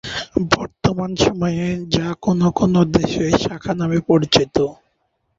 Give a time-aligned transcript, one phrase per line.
[0.51, 1.65] বর্তমান সময়ে
[1.95, 4.55] যা কোনো কোনো দেশে "শাখা" নামে পরিচিত।